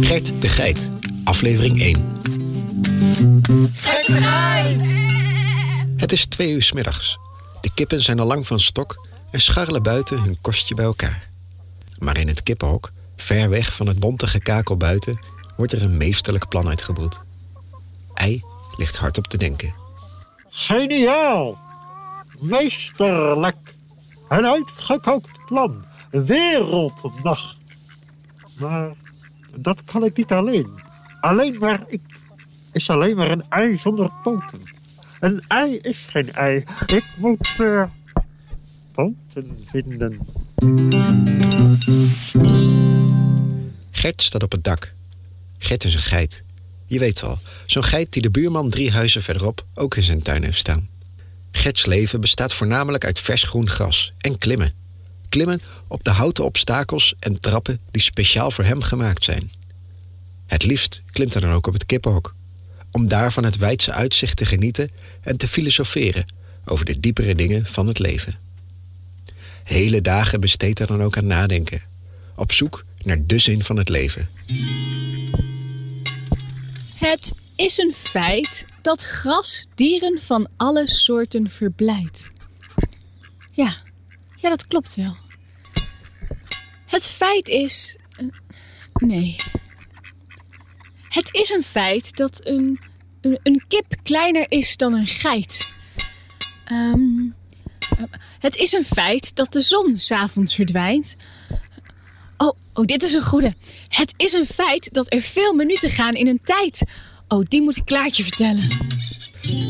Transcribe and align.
Gert 0.00 0.32
de 0.38 0.48
Geit, 0.48 0.90
aflevering 1.24 1.80
1. 1.80 2.18
Het 5.96 6.12
is 6.12 6.26
twee 6.26 6.52
uur 6.52 6.62
's 6.62 6.72
middags. 6.72 7.18
De 7.60 7.70
kippen 7.74 8.02
zijn 8.02 8.20
al 8.20 8.26
lang 8.26 8.46
van 8.46 8.60
stok 8.60 9.08
en 9.30 9.40
scharrelen 9.40 9.82
buiten 9.82 10.22
hun 10.22 10.40
kostje 10.40 10.74
bij 10.74 10.84
elkaar. 10.84 11.28
Maar 11.98 12.18
in 12.18 12.28
het 12.28 12.42
kippenhok, 12.42 12.92
ver 13.16 13.50
weg 13.50 13.72
van 13.72 13.86
het 13.86 13.98
bonte 13.98 14.26
gekakel 14.26 14.76
buiten, 14.76 15.18
wordt 15.56 15.72
er 15.72 15.82
een 15.82 15.96
meesterlijk 15.96 16.48
plan 16.48 16.68
uitgebroed. 16.68 17.20
Ei 18.14 18.42
ligt 18.76 18.96
hard 18.96 19.18
op 19.18 19.26
te 19.26 19.36
denken. 19.36 19.74
Geniaal! 20.48 21.58
Meesterlijk! 22.38 23.78
Een 24.30 24.46
uitgekookt 24.46 25.44
plan. 25.46 25.84
Wereldnacht. 26.10 27.56
Maar 28.58 28.92
dat 29.56 29.84
kan 29.84 30.04
ik 30.04 30.16
niet 30.16 30.32
alleen. 30.32 30.80
Alleen 31.20 31.58
maar 31.58 31.84
ik 31.86 32.00
is 32.72 32.90
alleen 32.90 33.16
maar 33.16 33.30
een 33.30 33.44
ei 33.48 33.78
zonder 33.78 34.10
poten. 34.22 34.62
Een 35.20 35.44
ei 35.48 35.76
is 35.76 36.06
geen 36.06 36.32
ei. 36.32 36.64
Ik 36.86 37.04
moet 37.18 37.60
eh, 37.60 37.84
poten 38.92 39.58
vinden. 39.70 40.18
Gert 43.90 44.22
staat 44.22 44.42
op 44.42 44.52
het 44.52 44.64
dak. 44.64 44.94
Gert 45.58 45.84
is 45.84 45.94
een 45.94 46.00
geit. 46.00 46.44
Je 46.86 46.98
weet 46.98 47.22
al, 47.22 47.38
zo'n 47.66 47.84
geit 47.84 48.12
die 48.12 48.22
de 48.22 48.30
buurman 48.30 48.70
drie 48.70 48.90
huizen 48.90 49.22
verderop 49.22 49.64
ook 49.74 49.96
in 49.96 50.02
zijn 50.02 50.22
tuin 50.22 50.42
heeft 50.42 50.58
staan. 50.58 50.89
Gerts 51.50 51.86
leven 51.86 52.20
bestaat 52.20 52.52
voornamelijk 52.52 53.04
uit 53.04 53.20
vers 53.20 53.42
groen 53.44 53.70
gras 53.70 54.12
en 54.18 54.38
klimmen. 54.38 54.72
Klimmen 55.28 55.62
op 55.88 56.04
de 56.04 56.10
houten 56.10 56.44
obstakels 56.44 57.14
en 57.18 57.40
trappen 57.40 57.80
die 57.90 58.02
speciaal 58.02 58.50
voor 58.50 58.64
hem 58.64 58.82
gemaakt 58.82 59.24
zijn. 59.24 59.50
Het 60.46 60.64
liefst 60.64 61.02
klimt 61.12 61.32
hij 61.32 61.42
dan 61.42 61.52
ook 61.52 61.66
op 61.66 61.72
het 61.72 61.86
kippenhok. 61.86 62.34
Om 62.90 63.08
daar 63.08 63.32
van 63.32 63.44
het 63.44 63.56
wijdse 63.56 63.92
uitzicht 63.92 64.36
te 64.36 64.46
genieten 64.46 64.90
en 65.20 65.36
te 65.36 65.48
filosoferen 65.48 66.24
over 66.64 66.84
de 66.84 67.00
diepere 67.00 67.34
dingen 67.34 67.66
van 67.66 67.86
het 67.86 67.98
leven. 67.98 68.34
Hele 69.64 70.00
dagen 70.00 70.40
besteedt 70.40 70.78
hij 70.78 70.86
dan 70.86 71.02
ook 71.02 71.16
aan 71.16 71.26
nadenken. 71.26 71.82
Op 72.34 72.52
zoek 72.52 72.84
naar 73.02 73.26
de 73.26 73.38
zin 73.38 73.64
van 73.64 73.76
het 73.76 73.88
leven. 73.88 74.28
Het 76.94 77.34
is 77.60 77.78
een 77.78 77.94
feit 77.94 78.66
dat 78.82 79.02
gras 79.04 79.66
dieren 79.74 80.22
van 80.22 80.48
alle 80.56 80.88
soorten 80.90 81.50
verblijdt. 81.50 82.30
Ja, 83.50 83.76
ja, 84.36 84.48
dat 84.48 84.66
klopt 84.66 84.94
wel. 84.94 85.16
Het 86.86 87.06
feit 87.06 87.48
is. 87.48 87.98
eh, 88.16 88.26
nee. 88.92 89.36
Het 91.08 91.28
is 91.34 91.50
een 91.50 91.62
feit 91.62 92.16
dat 92.16 92.46
een, 92.46 92.80
een, 93.20 93.38
een 93.42 93.64
kip 93.68 93.94
kleiner 94.02 94.46
is 94.48 94.76
dan 94.76 94.92
een 94.94 95.06
geit. 95.06 95.68
Ehm, 96.64 97.28
eh, 97.98 98.04
het 98.38 98.56
is 98.56 98.72
een 98.72 98.84
feit 98.84 99.36
dat 99.36 99.52
de 99.52 99.60
zon 99.60 99.98
s'avonds 99.98 100.54
verdwijnt. 100.54 101.16
Oh, 102.36 102.56
oh, 102.72 102.84
dit 102.84 103.02
is 103.02 103.12
een 103.12 103.24
goede. 103.24 103.54
Het 103.88 104.14
is 104.16 104.32
een 104.32 104.46
feit 104.46 104.88
dat 104.92 105.12
er 105.12 105.22
veel 105.22 105.54
minuten 105.54 105.90
gaan 105.90 106.14
in 106.14 106.26
een 106.26 106.40
tijd. 106.44 106.82
Oh, 107.32 107.44
die 107.48 107.62
moet 107.62 107.76
ik 107.76 107.84
Klaartje 107.84 108.22
vertellen. 108.22 108.68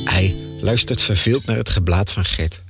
Ei 0.05 0.58
luistert 0.61 1.03
verveeld 1.03 1.47
naar 1.47 1.56
het 1.56 1.69
geblaat 1.69 2.12
van 2.12 2.25
Gert, 2.25 2.62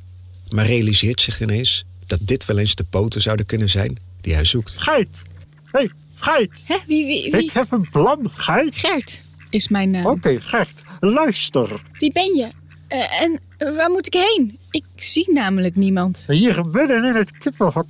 maar 0.48 0.66
realiseert 0.66 1.20
zich 1.20 1.40
ineens 1.40 1.84
dat 2.06 2.18
dit 2.22 2.44
wel 2.44 2.58
eens 2.58 2.74
de 2.74 2.84
poten 2.84 3.20
zouden 3.20 3.46
kunnen 3.46 3.68
zijn 3.68 3.98
die 4.20 4.34
hij 4.34 4.44
zoekt. 4.44 4.76
Geit! 4.78 5.22
Hé, 5.64 5.78
hey, 5.78 5.90
Geit! 6.14 6.50
Hè, 6.64 6.76
wie, 6.86 7.06
wie, 7.06 7.30
wie? 7.30 7.44
Ik 7.44 7.50
heb 7.50 7.72
een 7.72 7.88
plan, 7.90 8.30
Geit. 8.34 8.76
Gert 8.76 9.22
is 9.50 9.68
mijn 9.68 9.90
naam. 9.90 10.06
Oké, 10.06 10.40
Gert, 10.40 10.82
luister. 11.00 11.82
Wie 11.98 12.12
ben 12.12 12.36
je? 12.36 12.48
Eh, 12.90 13.22
en 13.22 13.40
eh, 13.56 13.76
waar 13.76 13.90
moet 13.90 14.06
ik 14.06 14.14
heen? 14.14 14.58
Ik 14.70 14.84
zie 14.96 15.32
namelijk 15.32 15.76
niemand. 15.76 16.24
Hier 16.26 16.66
midden 16.66 17.04
in 17.04 17.14
het 17.14 17.38
kippenhok. 17.38 17.86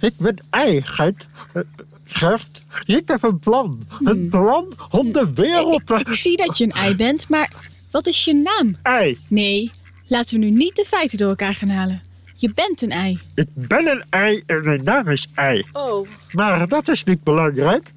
Ik 0.00 0.14
ben 0.18 0.36
ei. 0.50 0.84
Eh, 0.96 1.62
Gert, 2.04 2.62
ik 2.84 3.08
heb 3.08 3.22
een 3.22 3.38
plan. 3.38 3.86
Een 4.04 4.28
plan 4.28 4.72
om 4.90 5.12
de 5.12 5.30
wereld 5.34 5.88
Hmm. 5.88 5.98
Ik, 5.98 6.04
te... 6.04 6.10
ik 6.10 6.14
zie 6.14 6.36
dat 6.36 6.58
je 6.58 6.64
een 6.64 6.70
ei 6.72 6.96
bent, 6.96 7.28
maar 7.28 7.52
wat 7.90 8.06
is 8.06 8.24
je 8.24 8.34
naam? 8.34 8.76
Ei, 8.82 9.18
Nee, 9.28 9.70
laten 10.06 10.38
we 10.38 10.44
nu 10.44 10.50
niet 10.50 10.76
de 10.76 10.84
feiten 10.84 11.18
door 11.18 11.28
elkaar 11.28 11.54
gaan 11.54 11.68
halen. 11.68 12.02
Je 12.34 12.52
bent 12.54 12.82
een 12.82 12.90
ei. 12.90 13.20
ik 13.34 13.46
ben 13.54 13.86
een 13.86 14.04
ei 14.10 14.42
en 14.46 14.64
mijn 14.64 14.84
naam 14.84 15.08
is 15.08 15.26
Ei. 15.34 15.64
Oh. 15.72 16.08
Maar 16.32 16.68
dat 16.68 16.88
is 16.88 17.04
niet 17.04 17.22
belangrijk. 17.22 17.92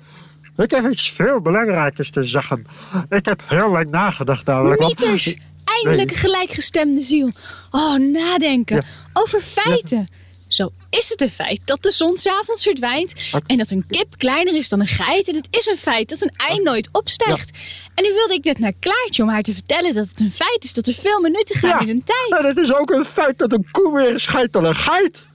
Ik 0.57 0.71
heb 0.71 0.91
iets 0.91 1.11
veel 1.11 1.39
belangrijkers 1.39 2.09
te 2.09 2.23
zeggen. 2.23 2.65
Ik 3.09 3.25
heb 3.25 3.43
heel 3.45 3.69
lang 3.71 3.89
nagedacht 3.89 4.45
namelijk. 4.45 4.81
want-! 4.81 5.35
Eindelijk 5.83 6.11
een 6.11 6.17
gelijkgestemde 6.17 7.01
ziel. 7.01 7.31
Oh, 7.71 7.95
nadenken. 7.95 8.75
Ja. 8.75 8.83
Over 9.13 9.41
feiten. 9.41 10.07
Zo 10.47 10.71
is 10.89 11.09
het 11.09 11.21
een 11.21 11.29
feit 11.29 11.61
dat 11.65 11.83
de 11.83 11.91
zon 11.91 12.17
s'avonds 12.17 12.63
verdwijnt 12.63 13.13
en 13.45 13.57
dat 13.57 13.71
een 13.71 13.85
kip 13.87 14.17
kleiner 14.17 14.55
is 14.55 14.69
dan 14.69 14.79
een 14.79 14.87
geit. 14.87 15.27
En 15.27 15.35
het 15.35 15.47
is 15.49 15.65
een 15.65 15.77
feit 15.77 16.09
dat 16.09 16.21
een 16.21 16.31
ei 16.35 16.59
nooit 16.61 16.89
opstijgt. 16.91 17.49
En 17.95 18.03
nu 18.03 18.13
wilde 18.13 18.33
ik 18.33 18.43
net 18.43 18.59
naar 18.59 18.73
Klaartje 18.79 19.23
om 19.23 19.29
haar 19.29 19.41
te 19.41 19.53
vertellen 19.53 19.93
dat 19.93 20.07
het 20.09 20.19
een 20.19 20.31
feit 20.31 20.63
is 20.63 20.73
dat 20.73 20.87
er 20.87 20.93
veel 20.93 21.21
minuten 21.21 21.59
gaan 21.59 21.69
Ja. 21.69 21.79
in 21.79 21.89
een 21.89 22.03
tijd. 22.03 22.41
En 22.41 22.47
het 22.47 22.57
is 22.57 22.73
ook 22.73 22.89
een 22.91 23.05
feit 23.05 23.37
dat 23.37 23.53
een 23.53 23.67
koe 23.71 23.91
meer 23.91 24.19
scheidt 24.19 24.53
dan 24.53 24.65
een 24.65 24.75
geit. 24.75 25.27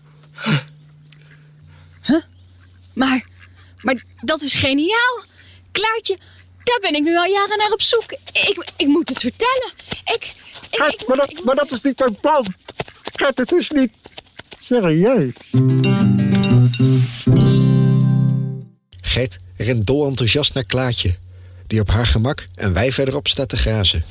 Maar, 2.94 3.26
maar 3.81 4.04
dat 4.20 4.42
is 4.42 4.54
geniaal. 4.54 5.22
Klaartje, 5.72 6.19
daar 6.65 6.78
ben 6.81 6.95
ik 6.95 7.03
nu 7.03 7.17
al 7.17 7.25
jaren 7.25 7.59
naar 7.59 7.71
op 7.73 7.83
zoek. 7.83 8.12
Ik, 8.33 8.73
ik 8.77 8.87
moet 8.87 9.09
het 9.09 9.21
vertellen. 9.21 9.71
Ik, 10.05 10.15
ik, 10.15 10.34
Gert, 10.71 11.00
ik- 11.03 11.09
maar 11.09 11.17
dat, 11.17 11.31
ik- 11.31 11.45
maar 11.45 11.55
dat 11.55 11.71
is 11.73 11.81
niet 11.81 11.99
mijn 11.99 12.21
plan. 12.21 12.47
Gert, 13.03 13.39
het 13.39 13.53
is 13.53 13.71
niet 13.71 13.91
serieus. 14.59 15.33
Gert 19.00 19.37
rent 19.56 19.87
dol 19.87 20.06
enthousiast 20.06 20.55
naar 20.55 20.65
Klaartje, 20.65 21.17
die 21.67 21.81
op 21.81 21.89
haar 21.89 22.06
gemak 22.06 22.47
en 22.55 22.73
wij 22.73 22.93
verderop 22.93 23.29
staat 23.29 23.49
te 23.49 23.56
grazen. 23.56 24.05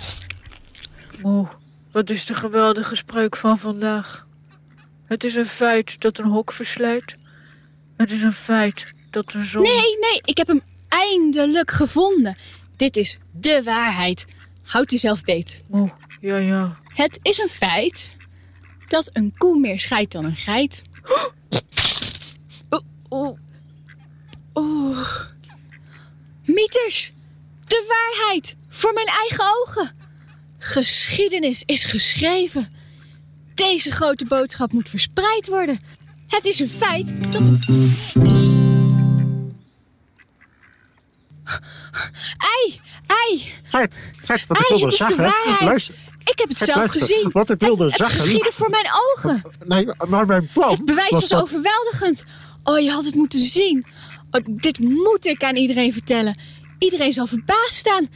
Oh, 1.22 1.50
wat 1.92 2.10
is 2.10 2.26
de 2.26 2.34
geweldige 2.34 2.96
spreuk 2.96 3.36
van 3.36 3.58
vandaag. 3.58 4.26
Het 5.06 5.24
is 5.24 5.36
een 5.36 5.46
feit 5.46 6.02
dat 6.02 6.18
een 6.20 6.26
hok 6.30 6.52
verslijt. 6.52 7.16
Het 7.98 8.12
is 8.12 8.22
een 8.22 8.34
feit 8.34 8.86
dat 9.10 9.30
de 9.30 9.44
zon... 9.44 9.62
Nee, 9.64 9.98
nee, 10.00 10.22
ik 10.26 10.38
heb 10.38 10.48
hem 10.48 10.62
eindelijk 10.91 11.72
gevonden. 11.72 12.38
Dit 12.75 12.97
is 12.97 13.18
de 13.31 13.62
waarheid. 13.63 14.25
Houd 14.63 14.91
jezelf 14.91 15.24
beet. 15.24 15.63
Oh, 15.69 15.90
ja, 16.22 16.38
ja. 16.38 16.78
Het 16.84 17.19
is 17.22 17.38
een 17.38 17.50
feit 17.50 18.12
dat 18.88 19.09
een 19.13 19.34
koe 19.38 19.59
meer 19.59 19.79
scheidt 19.79 20.12
dan 20.12 20.25
een 20.25 20.35
geit. 20.35 20.81
Oeh, 22.72 22.84
oeh. 23.09 23.38
Oeh. 24.53 25.07
Mieters, 26.44 27.12
de 27.68 27.85
waarheid 27.88 28.56
voor 28.69 28.94
mijn 28.94 29.08
eigen 29.08 29.44
ogen. 29.59 29.96
Geschiedenis 30.58 31.63
is 31.66 31.84
geschreven. 31.84 32.73
Deze 33.53 33.91
grote 33.91 34.25
boodschap 34.25 34.72
moet 34.72 34.90
verspreid 34.90 35.47
worden. 35.47 35.79
Het 36.28 36.46
is 36.46 36.59
een 36.59 36.69
feit 36.69 37.31
dat 37.31 37.47
Gert, 43.72 43.94
Gert, 44.22 44.48
wat 44.48 44.59
ik 44.59 44.66
wilde 44.68 44.84
het 44.84 44.94
is 44.94 45.00
de 45.00 45.06
zeggen. 45.06 45.24
waarheid. 45.24 45.62
Luister, 45.62 45.96
Ik 46.24 46.40
heb 46.40 46.50
het 46.50 46.58
Gert, 46.58 46.70
zelf 46.70 46.78
luister. 46.78 47.02
gezien. 47.02 47.30
Wat 47.32 47.50
ik 47.50 47.59
wilde 47.59 47.84
het, 47.84 47.92
het 47.98 48.02
zeggen- 48.02 48.20
geschiedde 48.20 48.52
voor 48.54 48.70
mijn 48.70 48.86
ogen. 49.16 49.42
nee, 49.66 49.88
maar 50.08 50.26
mijn 50.26 50.48
plan 50.54 50.70
Het 50.72 50.86
bewijs 50.86 51.09
was, 51.09 51.34
overweldigend. 51.34 52.23
Oh, 52.64 52.79
je 52.79 52.91
had 52.91 53.06
het 53.06 53.16
moeten 53.16 53.40
zien. 53.40 53.85
Oh, 54.32 54.41
dit 54.47 54.79
moet 54.79 55.26
ik 55.26 55.44
aan 55.44 55.56
iedereen 55.56 55.94
vertellen. 55.94 56.40
Iedereen 56.79 57.14
zal 57.14 57.28
verbaasd 57.28 57.73
staan. 57.76 58.08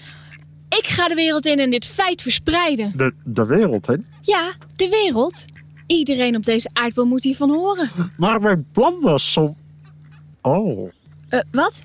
Ik 0.70 0.88
ga 0.88 1.08
de 1.08 1.16
wereld 1.16 1.46
in 1.46 1.60
en 1.60 1.70
dit 1.70 1.86
feit 1.86 2.22
verspreiden. 2.22 2.94
De, 2.96 3.14
de 3.24 3.46
wereld, 3.46 3.86
hè? 3.88 3.96
Ja, 4.22 4.54
de 4.76 4.90
wereld. 4.90 5.46
Iedereen 5.88 6.36
op 6.36 6.46
deze 6.46 6.70
aardbol 6.74 7.06
moet 7.06 7.24
hiervan 7.24 7.50
horen. 7.50 7.92
Maar 8.18 8.42
mijn 8.42 8.68
plan 8.72 8.98
was 9.02 9.34
zo... 9.34 9.56
Oh. 10.42 10.92
Eh, 11.30 11.40
wat? 11.52 11.84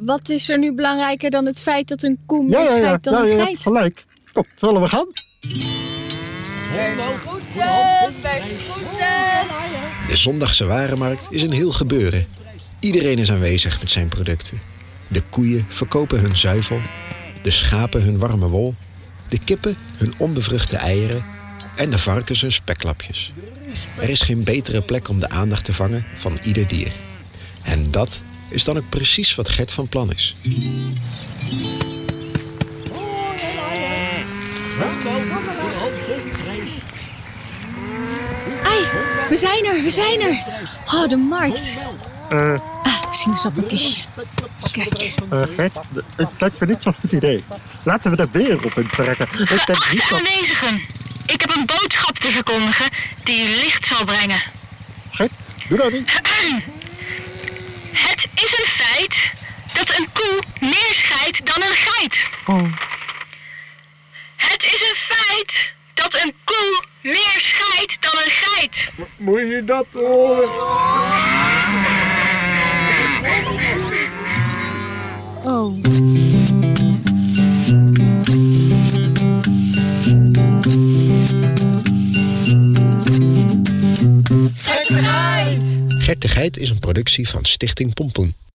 Wat 0.00 0.28
is 0.28 0.48
er 0.48 0.58
nu 0.58 0.72
belangrijker 0.74 1.30
dan 1.30 1.46
het 1.46 1.62
feit 1.62 1.88
dat 1.88 2.02
een 2.02 2.18
koe 2.26 2.42
meer 2.44 2.58
Ja, 2.58 2.64
ja, 2.64 2.76
ja. 2.76 2.98
dan 3.00 3.12
ja 3.14 3.20
een 3.20 3.28
je 3.28 3.34
geit? 3.36 3.48
hebt 3.48 3.62
gelijk. 3.62 4.04
Kom, 4.32 4.44
zullen 4.56 4.82
we 4.82 4.88
gaan? 4.88 5.06
De 10.08 10.16
zondagse 10.16 10.66
warenmarkt 10.66 11.26
is 11.30 11.42
een 11.42 11.52
heel 11.52 11.72
gebeuren. 11.72 12.26
Iedereen 12.80 13.18
is 13.18 13.30
aanwezig 13.30 13.80
met 13.80 13.90
zijn 13.90 14.08
producten. 14.08 14.60
De 15.08 15.22
koeien 15.30 15.64
verkopen 15.68 16.20
hun 16.20 16.36
zuivel, 16.36 16.80
de 17.42 17.50
schapen 17.50 18.02
hun 18.02 18.18
warme 18.18 18.48
wol, 18.48 18.74
de 19.28 19.38
kippen 19.38 19.76
hun 19.96 20.14
onbevruchte 20.18 20.76
eieren 20.76 21.24
en 21.76 21.90
de 21.90 21.98
varkens 21.98 22.40
hun 22.40 22.52
speklapjes. 22.52 23.32
Er 24.00 24.08
is 24.08 24.20
geen 24.20 24.44
betere 24.44 24.82
plek 24.82 25.08
om 25.08 25.18
de 25.18 25.28
aandacht 25.28 25.64
te 25.64 25.74
vangen 25.74 26.04
van 26.16 26.38
ieder 26.42 26.66
dier. 26.66 26.92
En 27.62 27.90
dat 27.90 28.22
is 28.48 28.64
dan 28.64 28.76
ook 28.76 28.88
precies 28.88 29.34
wat 29.34 29.48
Gert 29.48 29.72
van 29.72 29.88
plan 29.88 30.12
is. 30.12 30.36
Ai, 38.64 38.86
we 39.28 39.36
zijn 39.36 39.64
er, 39.64 39.82
we 39.82 39.90
zijn 39.90 40.20
er. 40.20 40.42
Oh, 40.94 41.08
de 41.08 41.16
markt. 41.16 41.74
Eh, 42.28 42.54
Ah, 42.82 43.12
sinaasappelkistje. 43.12 44.02
Kijk. 44.72 44.94
eh, 45.30 45.40
Gert, 45.56 45.74
het 46.16 46.28
lijkt 46.38 46.60
me 46.60 46.66
niet 46.66 46.82
zo'n 46.82 46.94
goed 47.00 47.12
idee. 47.12 47.44
Laten 47.82 48.10
we 48.10 48.16
de 48.16 48.28
wereld. 48.32 48.76
Ik 48.76 48.96
denk 48.96 49.16
Wacht, 49.16 49.92
niet 49.92 50.08
dat... 50.08 50.18
aanwezigen. 50.18 50.80
Ik 51.26 51.40
heb 51.40 51.54
een 51.56 51.66
boodschap 51.66 52.18
te 52.18 52.30
verkondigen 52.30 52.86
die 53.24 53.48
licht 53.48 53.86
zal 53.86 54.04
brengen. 54.04 54.42
Gert, 55.10 55.30
doe 55.68 55.78
dat 55.78 55.92
niet. 55.92 56.12
Het 57.92 58.26
is 58.34 58.58
een 58.58 58.66
feit 58.66 59.30
dat 59.78 59.98
een 59.98 60.08
koe 60.12 60.42
meer 60.60 60.92
scheidt 60.92 61.46
dan 61.54 61.62
een 61.62 61.76
geit. 61.76 62.26
Oh, 62.46 62.72
Het 64.36 64.62
is 64.64 64.80
een 64.80 65.16
feit 65.16 65.72
dat 65.94 66.14
een 66.14 66.34
koe 66.44 66.84
meer 67.02 67.36
scheidt 67.38 67.96
dan 68.00 68.22
een 68.24 68.30
geit. 68.30 68.90
moet 69.16 69.38
je 69.40 69.62
dat 69.64 69.86
horen? 69.92 70.48
Oh. 75.44 75.78
Gert 85.98 86.22
de 86.22 86.28
Geit 86.28 86.56
is 86.56 86.70
een 86.70 86.78
productie 86.78 87.28
van 87.28 87.44
Stichting 87.44 87.94
Pompoen. 87.94 88.47